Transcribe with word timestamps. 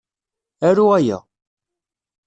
Aru 0.67 0.85
aya. 0.97 1.17